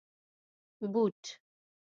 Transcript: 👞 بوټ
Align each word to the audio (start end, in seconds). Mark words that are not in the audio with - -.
👞 0.81 0.83
بوټ 0.93 1.21